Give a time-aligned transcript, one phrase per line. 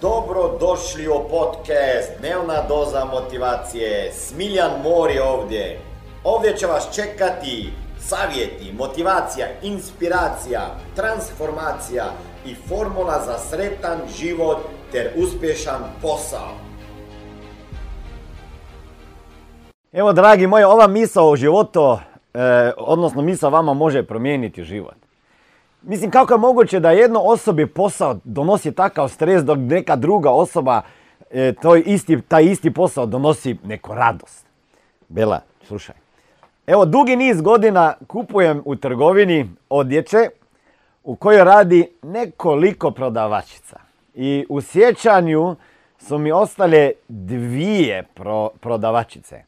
[0.00, 4.12] Dobro došli u podcast Dnevna doza motivacije.
[4.12, 5.80] Smiljan Mor je ovdje.
[6.24, 10.60] Ovdje će vas čekati savjeti, motivacija, inspiracija,
[10.96, 12.04] transformacija
[12.46, 14.58] i formula za sretan život
[14.92, 16.54] ter uspješan posao.
[19.92, 21.98] Evo, dragi moji, ova misao o životu,
[22.34, 25.07] e, odnosno misao vama može promijeniti život.
[25.82, 30.82] Mislim, kako je moguće da jedno osobi posao donosi takav stres dok neka druga osoba
[31.30, 31.52] e,
[31.84, 34.46] isti, taj isti posao donosi neku radost.
[35.08, 35.94] Bela, slušaj.
[36.66, 40.28] Evo, dugi niz godina kupujem u trgovini odjeće
[41.04, 43.80] u kojoj radi nekoliko prodavačica.
[44.14, 45.56] I u sjećanju
[45.98, 48.06] su mi ostale dvije
[48.60, 49.42] prodavačice.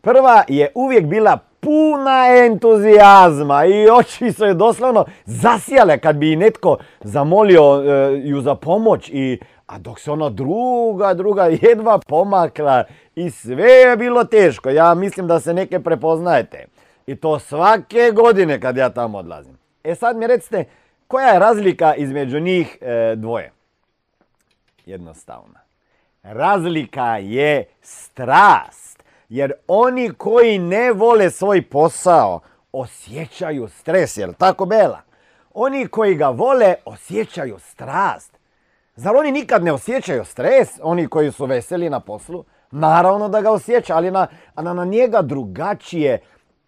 [0.00, 6.76] Prva je uvijek bila puna entuzijazma i oči su je doslovno zasijale kad bi netko
[7.00, 13.30] zamolio e, ju za pomoć i a dok se ona druga, druga jedva pomakla i
[13.30, 14.70] sve je bilo teško.
[14.70, 16.66] Ja mislim da se neke prepoznajete.
[17.06, 19.58] I to svake godine kad ja tamo odlazim.
[19.84, 20.64] E sad mi recite,
[21.08, 23.52] koja je razlika između njih e, dvoje?
[24.86, 25.60] Jednostavna.
[26.22, 29.01] Razlika je strast.
[29.32, 32.40] Jer oni koji ne vole svoj posao
[32.72, 35.00] osjećaju stres, jel tako Bela?
[35.54, 38.38] Oni koji ga vole osjećaju strast.
[38.96, 42.44] Zar oni nikad ne osjećaju stres, oni koji su veseli na poslu?
[42.70, 46.20] Naravno da ga osjeća, ali na, na njega drugačije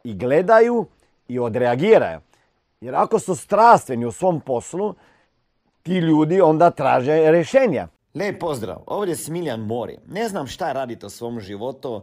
[0.05, 0.87] i gledaju
[1.29, 2.21] i odreagiraju.
[2.81, 4.95] Jer ako su strastveni u svom poslu,
[5.83, 7.89] ti ljudi onda traže rješenja.
[8.15, 9.99] Lijep pozdrav, ovdje je Smiljan Mori.
[10.07, 12.03] Ne znam šta radite u svom životu,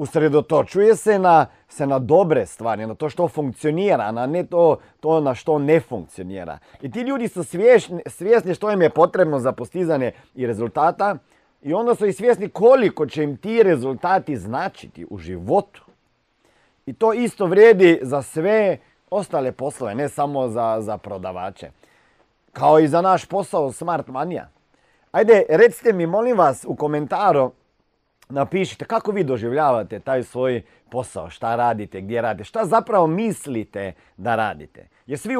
[0.00, 5.20] usredotočuje se na, se na dobre stvari, na to što funkcionira, na ne to, to
[5.20, 6.58] na što ne funkcionira.
[6.82, 11.16] I ti ljudi su svjesni, svjesni što im je potrebno za postizanje i rezultata
[11.62, 15.84] i onda su i svjesni koliko će im ti rezultati značiti u životu.
[16.86, 18.78] I to isto vrijedi za sve
[19.10, 21.70] ostale poslove, ne samo za, za prodavače.
[22.52, 24.48] Kao i za naš posao Smart Mania.
[25.12, 27.52] Ajde, recite mi, molim vas, u komentaru
[28.30, 34.36] napišite kako vi doživljavate taj svoj posao, šta radite, gdje radite, šta zapravo mislite da
[34.36, 34.88] radite.
[35.06, 35.34] Jer svi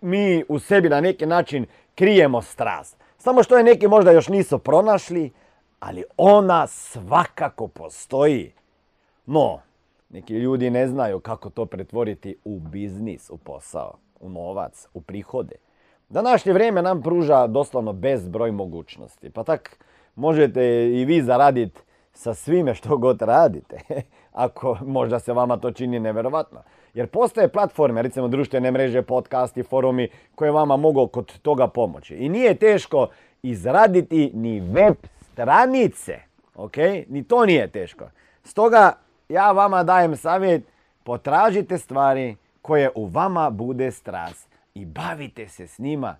[0.00, 2.96] mi u sebi na neki način krijemo strast.
[3.18, 5.32] Samo što je neki možda još nisu pronašli,
[5.80, 8.52] ali ona svakako postoji.
[9.26, 9.60] No,
[10.08, 15.56] neki ljudi ne znaju kako to pretvoriti u biznis, u posao, u novac, u prihode.
[16.08, 19.30] Današnje vrijeme nam pruža doslovno bezbroj mogućnosti.
[19.30, 21.80] Pa tak možete i vi zaraditi
[22.12, 23.76] sa svime što god radite.
[24.32, 26.62] Ako možda se vama to čini neverovatno.
[26.94, 32.14] Jer postoje platforme, recimo društvene mreže, podcasti, forumi koje vama mogu kod toga pomoći.
[32.14, 33.08] I nije teško
[33.42, 34.94] izraditi ni web
[35.32, 36.18] stranice.
[36.54, 36.76] Ok?
[37.08, 38.04] Ni to nije teško.
[38.44, 38.92] Stoga
[39.28, 40.62] ja vama dajem savjet,
[41.04, 46.16] potražite stvari koje u vama bude strast i bavite se s njima.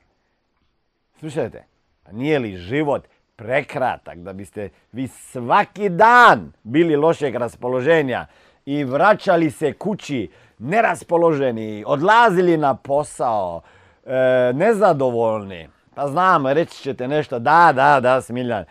[1.18, 1.64] Slušajte,
[2.02, 3.06] pa nije li život
[3.36, 8.26] prekratak, da biste vi svaki dan bili lošeg raspoloženja
[8.66, 13.60] i vraćali se kući neraspoloženi, odlazili na posao,
[14.06, 15.68] e, nezadovoljni.
[15.94, 18.64] Pa znam, reći ćete nešto, da, da, da, Smiljan,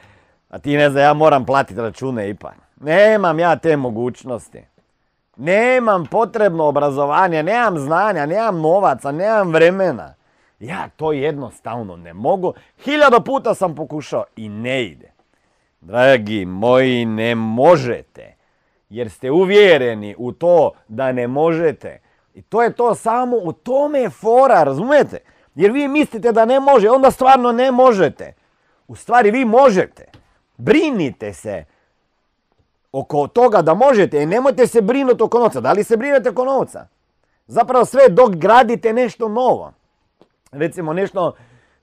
[0.50, 2.56] a ti ne znam, ja moram platiti račune ipak.
[2.80, 4.64] Nemam ja te mogućnosti.
[5.38, 10.14] Nemam potrebno obrazovanje, nemam znanja, nemam novaca, nemam vremena.
[10.64, 12.54] Ja to jednostavno ne mogu.
[12.84, 15.12] Hiljada puta sam pokušao i ne ide.
[15.82, 18.36] Dragi moji, ne možete.
[18.90, 22.02] Jer ste uvjereni u to da ne možete.
[22.34, 25.18] I to je to samo, u tome fora, razumijete?
[25.56, 28.34] Jer vi mislite da ne može, onda stvarno ne možete.
[28.88, 30.06] U stvari vi možete.
[30.58, 31.66] Brinite se
[32.92, 35.62] oko toga da možete i nemojte se brinuti oko novca.
[35.62, 36.88] Da li se brinete oko novca?
[37.48, 39.74] Zapravo sve dok gradite nešto novo.
[40.54, 41.34] Recimo nešto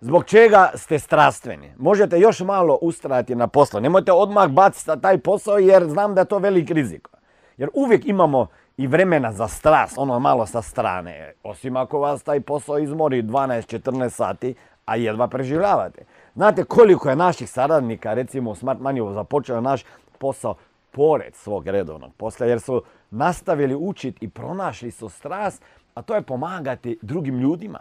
[0.01, 1.73] zbog čega ste strastveni.
[1.79, 3.81] Možete još malo ustrajati na poslu.
[3.81, 7.09] Nemojte odmah baciti taj posao jer znam da je to velik rizik.
[7.57, 8.47] Jer uvijek imamo
[8.77, 11.33] i vremena za strast, ono malo sa strane.
[11.43, 16.05] Osim ako vas taj posao izmori 12-14 sati, a jedva preživljavate.
[16.35, 19.85] Znate koliko je naših saradnika, recimo u Smart Money započeo naš
[20.19, 20.55] posao
[20.91, 25.63] pored svog redovnog posla, jer su nastavili učiti i pronašli su strast,
[25.95, 27.79] a to je pomagati drugim ljudima.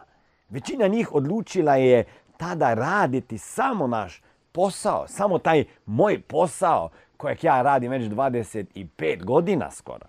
[0.50, 2.06] Većina njih odlučila je
[2.38, 9.72] tada raditi samo naš posao, samo taj moj posao kojeg ja radim već 25 godina
[9.72, 10.06] skoro.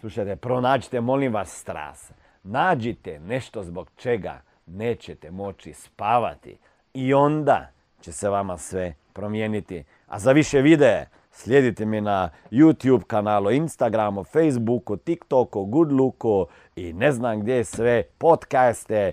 [0.00, 2.12] Slušajte, pronađite, molim vas, stras.
[2.42, 6.58] Nađite nešto zbog čega nećete moći spavati.
[6.94, 7.70] I onda
[8.00, 9.84] će se vama sve promijeniti.
[10.06, 16.46] A za više videe slijedite me na YouTube kanalu, Instagramu, Facebooku, TikToku, Goodlooku
[16.76, 19.12] i ne znam gdje sve, podcaste.